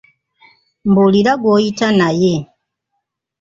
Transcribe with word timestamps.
Mbuulira 0.89 1.31
gw'oyita 1.41 1.87
naye. 1.99 2.35